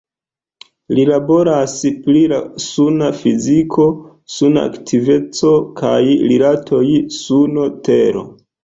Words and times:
Li 0.99 1.03
laboras 1.09 1.75
pri 2.07 2.23
la 2.31 2.39
suna 2.65 3.11
fiziko, 3.19 3.87
suna 4.39 4.67
aktiveco 4.73 5.55
kaj 5.85 5.97
rilatoj 6.33 6.85
Suno-tero. 7.23 8.31